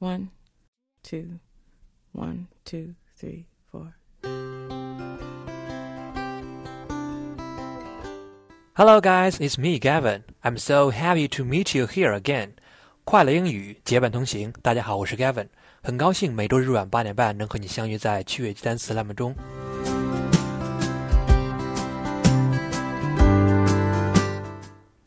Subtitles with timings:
[0.00, 0.28] One,
[1.02, 1.40] two,
[2.12, 3.94] one, two, three, four.
[8.74, 9.40] Hello, guys.
[9.40, 10.24] It's me, Gavin.
[10.42, 12.50] I'm so happy to meet you here again.
[13.04, 14.52] 快乐英语结伴同行。
[14.60, 15.48] 大家好，我是 Gavin，
[15.82, 19.34] 很高兴每周日晚八点半能和你相约在趣味单词栏目中。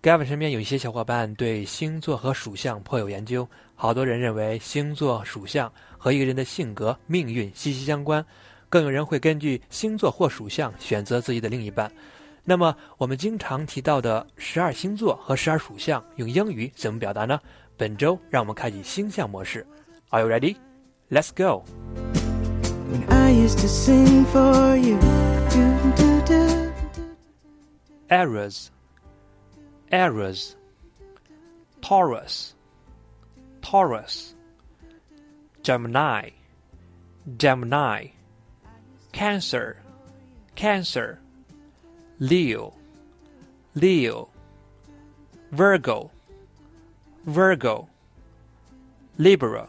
[0.04, 8.22] Gavin 身边有一些小伙伴对星座和属相颇有研究，好多人认为星座、属相和一个人的性格、命运息息相关，
[8.68, 11.90] 更有人会根据星座或属相选择自己的另一半。
[12.44, 17.40] 那么，我们经常提到的十二星座和十二属相，用英语怎么表达呢？
[17.74, 19.66] 本周让我们开启星象模式。
[20.10, 20.56] Are you ready?
[21.08, 21.64] Let's go.
[28.10, 28.66] Aries
[29.92, 30.56] Aries,
[31.80, 32.54] Taurus,
[33.62, 34.34] Taurus,
[35.62, 36.30] Gemini,
[37.36, 38.08] Gemini,
[39.12, 39.78] Cancer,
[40.54, 41.18] Cancer,
[42.18, 42.74] Leo,
[43.74, 44.28] Leo,
[45.52, 46.10] Virgo,
[47.24, 47.88] Virgo,
[49.18, 49.68] Libra,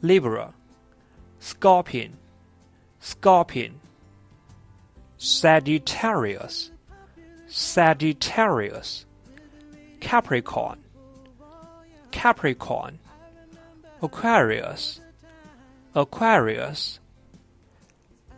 [0.00, 0.54] Libra,
[1.38, 2.16] Scorpion,
[3.00, 3.80] Scorpion,
[5.18, 6.70] Sagittarius,
[7.54, 9.04] Sagittarius,
[10.00, 10.78] Capricorn,
[12.10, 12.98] Capricorn,
[14.02, 15.00] Aquarius,
[15.94, 16.98] Aquarius,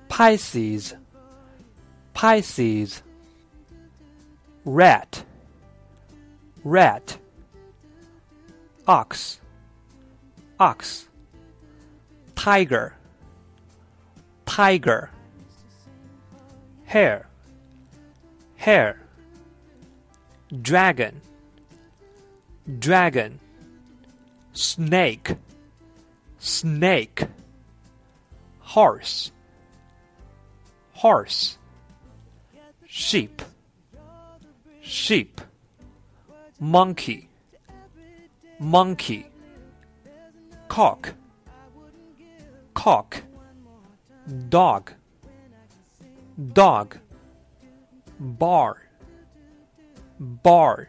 [0.09, 0.95] Pisces,
[2.13, 3.03] Pisces,
[4.65, 5.25] Rat,
[6.65, 7.17] Rat,
[8.89, 9.41] Ox,
[10.59, 11.07] Ox,
[12.35, 12.97] Tiger,
[14.45, 15.11] Tiger,
[16.87, 17.27] Hare,
[18.57, 19.04] Hare
[20.61, 21.21] dragon,
[22.79, 23.41] dragon,
[24.53, 25.37] snake,
[26.39, 27.25] snake,
[28.61, 29.33] horse,
[30.93, 31.59] horse,
[32.87, 33.43] sheep,
[34.81, 35.41] sheep,
[36.61, 37.29] monkey,
[38.59, 39.27] monkey,
[40.69, 41.15] cock,
[42.75, 43.23] cock,
[44.49, 44.93] dog,
[46.53, 46.99] dog,
[48.21, 48.84] boar
[50.43, 50.87] bar.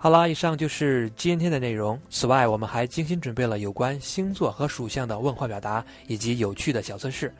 [0.00, 1.98] 好啦，以上就是今天的内容。
[2.08, 7.34] 此外，我们还精心准备了有关星座和属相的问话表达以及有趣的小测试。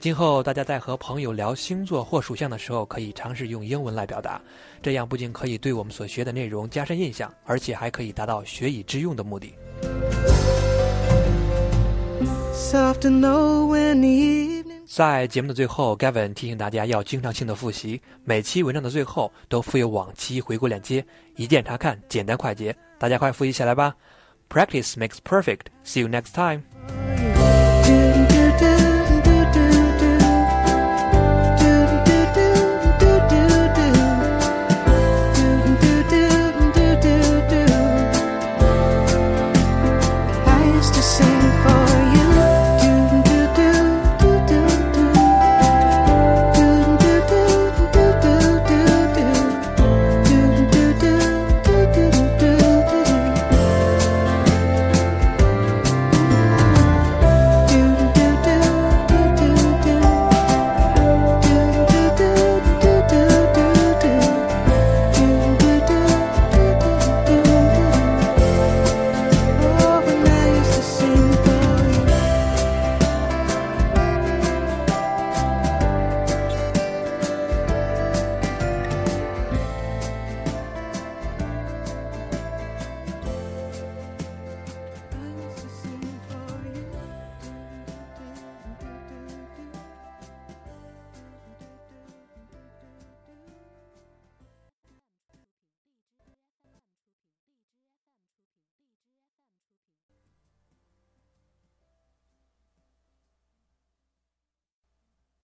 [0.00, 4.38] 今后大家在和朋友聊星座或属相的时候，可以尝试用英文来表达，
[4.82, 9.54] 这样不仅可以对我们所学的内容加深印象，而且还可以达到学以致用的目的。
[14.94, 22.72] 在节目的最后，Gavin 提醒大家要经常性的复习，每期文章的最后都附有往期回顾链接，一键查看，简单快捷。
[22.96, 23.92] 大家快复习起来吧
[24.48, 25.62] ！Practice makes perfect.
[25.84, 27.03] See you next time.